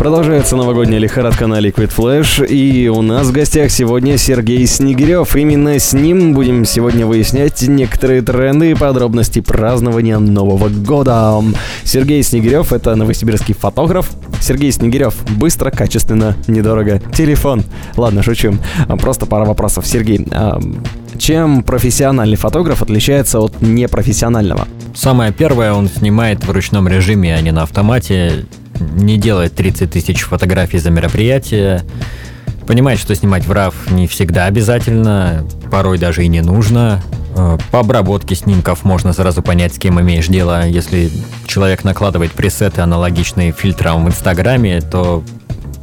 Продолжается 0.00 0.56
новогодняя 0.56 0.98
лихорадка 0.98 1.46
на 1.46 1.60
Liquid 1.60 1.92
Flash, 1.94 2.46
и 2.46 2.88
у 2.88 3.02
нас 3.02 3.26
в 3.26 3.32
гостях 3.32 3.70
сегодня 3.70 4.16
Сергей 4.16 4.66
Снегирев. 4.66 5.36
Именно 5.36 5.78
с 5.78 5.92
ним 5.92 6.32
будем 6.32 6.64
сегодня 6.64 7.04
выяснять 7.04 7.60
некоторые 7.68 8.22
тренды 8.22 8.70
и 8.70 8.74
подробности 8.74 9.42
празднования 9.42 10.18
Нового 10.18 10.70
года. 10.70 11.44
Сергей 11.84 12.22
Снегирев— 12.22 12.72
это 12.72 12.94
новосибирский 12.94 13.52
фотограф. 13.52 14.10
Сергей 14.40 14.72
Снегирев. 14.72 15.14
Быстро, 15.36 15.70
качественно, 15.70 16.34
недорого. 16.46 17.02
Телефон. 17.12 17.62
Ладно, 17.98 18.22
шучу. 18.22 18.54
Просто 19.02 19.26
пара 19.26 19.44
вопросов. 19.44 19.86
Сергей, 19.86 20.26
а 20.30 20.58
чем 21.18 21.62
профессиональный 21.62 22.38
фотограф 22.38 22.80
отличается 22.80 23.38
от 23.38 23.60
непрофессионального? 23.60 24.66
Самое 24.94 25.30
первое, 25.30 25.74
он 25.74 25.88
снимает 25.90 26.42
в 26.42 26.50
ручном 26.50 26.88
режиме, 26.88 27.34
а 27.34 27.40
не 27.42 27.52
на 27.52 27.64
автомате 27.64 28.46
не 28.80 29.16
делает 29.18 29.54
30 29.54 29.90
тысяч 29.90 30.22
фотографий 30.22 30.78
за 30.78 30.90
мероприятие, 30.90 31.84
понимает, 32.66 32.98
что 32.98 33.14
снимать 33.14 33.46
в 33.46 33.52
RAW 33.52 33.74
не 33.90 34.06
всегда 34.06 34.46
обязательно, 34.46 35.46
порой 35.70 35.98
даже 35.98 36.24
и 36.24 36.28
не 36.28 36.40
нужно. 36.40 37.02
Э, 37.36 37.58
по 37.70 37.80
обработке 37.80 38.34
снимков 38.34 38.84
можно 38.84 39.12
сразу 39.12 39.42
понять, 39.42 39.74
с 39.74 39.78
кем 39.78 40.00
имеешь 40.00 40.26
дело. 40.26 40.66
Если 40.66 41.10
человек 41.46 41.84
накладывает 41.84 42.32
пресеты, 42.32 42.80
аналогичные 42.80 43.52
фильтрам 43.52 44.04
в 44.04 44.08
Инстаграме, 44.08 44.80
то 44.80 45.22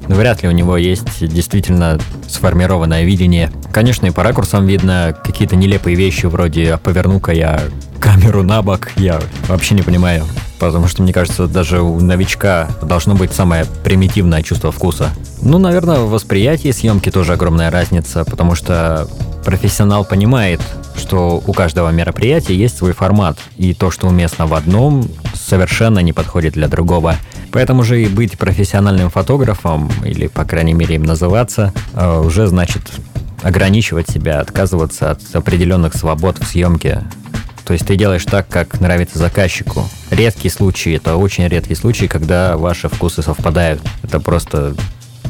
вряд 0.08 0.44
ли 0.44 0.50
у 0.50 0.52
него 0.52 0.78
есть 0.78 1.26
действительно 1.26 2.00
сформированное 2.28 3.04
видение. 3.04 3.52
Конечно, 3.72 4.06
и 4.06 4.12
по 4.12 4.24
ракурсам 4.24 4.66
видно 4.66 5.16
какие-то 5.24 5.56
нелепые 5.56 5.96
вещи 5.96 6.26
вроде 6.26 6.74
«А 6.74 6.78
«поверну-ка 6.78 7.32
я 7.32 7.62
камеру 8.00 8.44
на 8.44 8.62
бок», 8.62 8.92
я 8.96 9.20
вообще 9.48 9.76
не 9.76 9.82
понимаю. 9.82 10.26
Потому 10.60 10.88
что, 10.88 11.04
мне 11.04 11.14
кажется, 11.14 11.48
даже 11.48 11.82
у 11.82 12.00
новичка 12.00 12.68
должно 12.82 13.16
быть 13.16 13.32
самое 13.32 13.66
примитивное 13.84 14.42
чувство 14.42 14.72
вкуса. 14.72 15.12
Ну, 15.42 15.60
наверное, 15.60 16.00
в 16.00 16.10
восприятии 16.10 16.72
съемки 16.72 17.12
тоже 17.12 17.34
огромная 17.34 17.70
разница, 17.70 18.26
потому 18.26 18.56
что 18.56 19.08
профессионал 19.46 20.04
понимает, 20.04 20.60
что 20.98 21.42
у 21.46 21.54
каждого 21.54 21.90
мероприятия 21.90 22.56
есть 22.56 22.78
свой 22.78 22.94
формат, 22.94 23.38
и 23.56 23.74
то, 23.74 23.92
что 23.92 24.08
уместно 24.08 24.48
в 24.48 24.54
одном, 24.54 25.08
совершенно 25.34 26.00
не 26.00 26.12
подходит 26.12 26.54
для 26.54 26.68
другого. 26.68 27.16
Поэтому 27.52 27.84
же 27.84 28.02
и 28.02 28.08
быть 28.08 28.38
профессиональным 28.38 29.10
фотографом, 29.10 29.90
или, 30.04 30.28
по 30.28 30.44
крайней 30.44 30.74
мере, 30.74 30.96
им 30.96 31.04
называться, 31.04 31.72
э, 31.94 32.20
уже 32.20 32.48
значит 32.48 32.82
ограничивать 33.42 34.10
себя, 34.10 34.40
отказываться 34.40 35.12
от 35.12 35.22
определенных 35.34 35.94
свобод 35.94 36.40
в 36.40 36.46
съемке, 36.46 37.04
то 37.68 37.74
есть 37.74 37.86
ты 37.86 37.98
делаешь 37.98 38.24
так, 38.24 38.48
как 38.48 38.80
нравится 38.80 39.20
заказчику. 39.20 39.90
Редкий 40.10 40.48
случай, 40.48 40.94
это 40.94 41.18
очень 41.18 41.46
редкий 41.50 41.76
случай, 41.76 42.08
когда 42.08 42.56
ваши 42.56 42.88
вкусы 42.88 43.22
совпадают. 43.22 43.82
Это 44.04 44.22
просто 44.22 44.74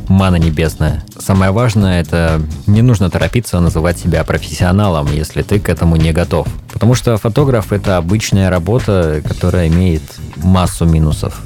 мана 0.07 0.35
небесная. 0.35 1.03
Самое 1.17 1.49
важное, 1.49 1.99
это 1.99 2.39
не 2.67 2.83
нужно 2.83 3.09
торопиться 3.09 3.59
называть 3.59 3.97
себя 3.97 4.23
профессионалом, 4.23 5.11
если 5.11 5.41
ты 5.41 5.59
к 5.59 5.67
этому 5.67 5.95
не 5.95 6.11
готов. 6.11 6.47
Потому 6.71 6.93
что 6.93 7.17
фотограф 7.17 7.73
это 7.73 7.97
обычная 7.97 8.51
работа, 8.51 9.23
которая 9.27 9.67
имеет 9.67 10.03
массу 10.35 10.85
минусов. 10.85 11.41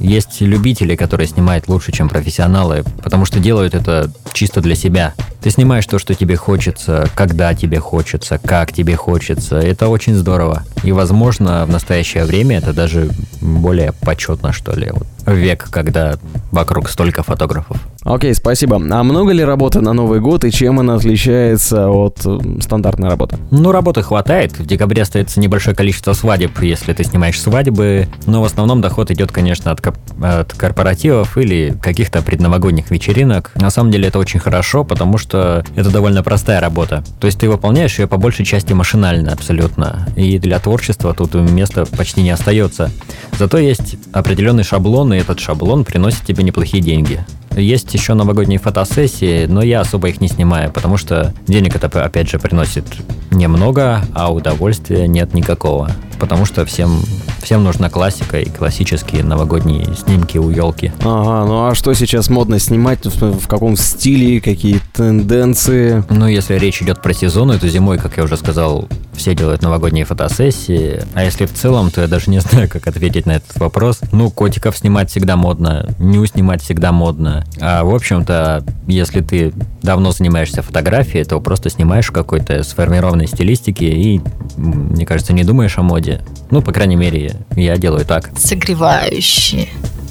Есть 0.00 0.40
любители, 0.40 0.96
которые 0.96 1.28
снимают 1.28 1.68
лучше, 1.68 1.92
чем 1.92 2.08
профессионалы, 2.08 2.84
потому 3.02 3.26
что 3.26 3.38
делают 3.38 3.74
это 3.74 4.10
чисто 4.32 4.60
для 4.60 4.74
себя. 4.74 5.14
Ты 5.42 5.50
снимаешь 5.50 5.86
то, 5.86 5.98
что 5.98 6.14
тебе 6.14 6.36
хочется, 6.36 7.08
когда 7.14 7.54
тебе 7.54 7.78
хочется, 7.78 8.38
как 8.38 8.72
тебе 8.72 8.96
хочется. 8.96 9.56
Это 9.58 9.88
очень 9.88 10.14
здорово. 10.14 10.64
И, 10.82 10.92
возможно, 10.92 11.66
в 11.66 11.70
настоящее 11.70 12.24
время 12.24 12.58
это 12.58 12.72
даже 12.72 13.10
более 13.40 13.92
почетно, 13.92 14.52
что 14.52 14.72
ли. 14.72 14.90
Вот 14.90 15.06
век, 15.26 15.68
когда 15.70 16.18
вокруг 16.50 16.88
столько 16.88 17.22
фотографов. 17.22 17.76
Окей, 18.04 18.34
спасибо. 18.34 18.76
А 18.76 19.02
много 19.02 19.32
ли 19.32 19.44
работы 19.44 19.80
на 19.80 19.92
Новый 19.92 20.20
год 20.20 20.44
и 20.44 20.50
чем 20.50 20.80
она 20.80 20.94
отличается 20.94 21.90
от 21.90 22.20
э, 22.24 22.38
стандартной 22.60 23.10
работы? 23.10 23.36
Ну, 23.50 23.72
работы 23.72 24.02
хватает. 24.02 24.58
В 24.58 24.64
декабре 24.64 25.02
остается 25.02 25.38
небольшое 25.38 25.76
количество 25.76 26.14
свадеб, 26.14 26.58
если 26.62 26.94
ты 26.94 27.04
снимаешь 27.04 27.38
свадьбы. 27.38 28.08
Но 28.24 28.40
в 28.40 28.46
основном 28.46 28.80
доход 28.80 29.10
идет, 29.10 29.32
конечно, 29.32 29.70
от, 29.70 29.86
от 30.22 30.52
корпоративов 30.54 31.36
или 31.36 31.76
каких-то 31.82 32.22
предновогодних 32.22 32.90
вечеринок. 32.90 33.52
На 33.56 33.68
самом 33.68 33.90
деле 33.90 34.08
это 34.08 34.18
очень 34.18 34.40
хорошо, 34.40 34.82
потому 34.82 35.18
что 35.18 35.62
это 35.76 35.90
довольно 35.90 36.22
простая 36.22 36.60
работа. 36.60 37.04
То 37.20 37.26
есть 37.26 37.38
ты 37.38 37.50
выполняешь 37.50 37.98
ее 37.98 38.06
по 38.06 38.16
большей 38.16 38.46
части 38.46 38.72
машинально 38.72 39.32
абсолютно. 39.32 40.08
И 40.16 40.38
для 40.38 40.58
творчества 40.58 41.12
тут 41.12 41.34
места 41.34 41.84
почти 41.84 42.22
не 42.22 42.30
остается. 42.30 42.90
Зато 43.38 43.58
есть 43.58 43.96
определенный 44.12 44.64
шаблон, 44.64 45.12
и 45.12 45.18
этот 45.18 45.38
шаблон 45.38 45.84
приносит 45.84 46.24
тебе 46.24 46.42
неплохие 46.44 46.82
деньги. 46.82 47.20
Есть 47.56 47.92
еще 47.94 48.14
новогодние 48.14 48.58
фотосессии, 48.58 49.46
но 49.46 49.62
я 49.62 49.80
особо 49.80 50.08
их 50.08 50.20
не 50.20 50.28
снимаю, 50.28 50.70
потому 50.70 50.96
что 50.96 51.34
денег 51.46 51.76
это, 51.76 51.86
опять 52.02 52.30
же, 52.30 52.38
приносит 52.38 52.84
немного, 53.30 54.02
а 54.14 54.32
удовольствия 54.32 55.08
нет 55.08 55.34
никакого. 55.34 55.90
Потому 56.18 56.44
что 56.44 56.64
всем, 56.64 57.02
всем 57.42 57.64
нужна 57.64 57.90
классика 57.90 58.38
и 58.38 58.48
классические 58.48 59.24
новогодние 59.24 59.86
снимки 59.94 60.38
у 60.38 60.50
елки. 60.50 60.92
Ага, 61.00 61.46
ну 61.46 61.66
а 61.66 61.74
что 61.74 61.92
сейчас 61.94 62.28
модно 62.28 62.58
снимать? 62.58 63.04
В 63.04 63.46
каком 63.46 63.76
стиле, 63.76 64.40
какие 64.40 64.80
тенденции? 64.94 66.04
Ну, 66.10 66.26
если 66.26 66.54
речь 66.54 66.82
идет 66.82 67.02
про 67.02 67.12
сезон, 67.12 67.58
то 67.58 67.68
зимой, 67.68 67.98
как 67.98 68.16
я 68.16 68.24
уже 68.24 68.36
сказал, 68.36 68.88
все 69.14 69.34
делают 69.34 69.62
новогодние 69.62 70.04
фотосессии. 70.04 71.02
А 71.14 71.24
если 71.24 71.46
в 71.46 71.52
целом, 71.52 71.90
то 71.90 72.00
я 72.00 72.08
даже 72.08 72.30
не 72.30 72.38
знаю, 72.40 72.68
как 72.68 72.86
ответить 72.86 73.26
на 73.26 73.32
этот 73.32 73.58
вопрос. 73.58 74.00
Ну, 74.12 74.30
котиков 74.30 74.76
снимать 74.76 75.10
всегда 75.10 75.36
модно, 75.36 75.88
ню 75.98 76.24
снимать 76.26 76.62
всегда 76.62 76.92
модно. 76.92 77.44
А 77.60 77.84
в 77.84 77.94
общем-то, 77.94 78.64
если 78.86 79.20
ты 79.20 79.52
давно 79.82 80.12
занимаешься 80.12 80.62
фотографией, 80.62 81.24
то 81.24 81.40
просто 81.40 81.70
снимаешь 81.70 82.10
какой-то 82.10 82.62
сформированной 82.62 83.26
стилистике 83.26 83.90
и, 83.90 84.20
мне 84.56 85.06
кажется, 85.06 85.32
не 85.32 85.44
думаешь 85.44 85.78
о 85.78 85.82
моде. 85.82 86.20
Ну, 86.50 86.62
по 86.62 86.72
крайней 86.72 86.96
мере, 86.96 87.36
я 87.56 87.76
делаю 87.76 88.04
так. 88.04 88.30
Согревающие 88.36 89.68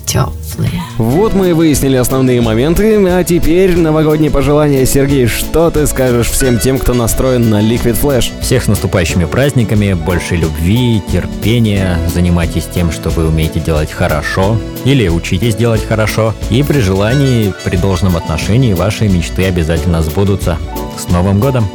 теплые. 0.09 0.81
Вот 0.97 1.33
мы 1.35 1.51
и 1.51 1.53
выяснили 1.53 1.95
основные 1.95 2.41
моменты, 2.41 2.95
а 3.07 3.23
теперь 3.23 3.77
новогодние 3.77 4.31
пожелания. 4.31 4.85
Сергей, 4.85 5.27
что 5.27 5.69
ты 5.69 5.85
скажешь 5.85 6.27
всем 6.27 6.57
тем, 6.57 6.79
кто 6.79 6.95
настроен 6.95 7.49
на 7.49 7.61
Liquid 7.61 7.99
Flash? 8.01 8.31
Всех 8.41 8.63
с 8.63 8.67
наступающими 8.67 9.25
праздниками, 9.25 9.93
больше 9.93 10.35
любви, 10.35 11.03
терпения, 11.11 11.99
занимайтесь 12.11 12.65
тем, 12.73 12.91
что 12.91 13.11
вы 13.11 13.27
умеете 13.27 13.59
делать 13.59 13.91
хорошо, 13.91 14.57
или 14.83 15.07
учитесь 15.07 15.55
делать 15.55 15.85
хорошо, 15.87 16.33
и 16.49 16.63
при 16.63 16.79
желании, 16.79 17.53
при 17.63 17.77
должном 17.77 18.17
отношении 18.17 18.73
ваши 18.73 19.07
мечты 19.07 19.45
обязательно 19.45 20.01
сбудутся. 20.01 20.57
С 20.97 21.07
Новым 21.11 21.39
годом! 21.39 21.67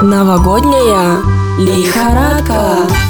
Новогодняя 0.00 1.18
лихорадка. 1.58 3.09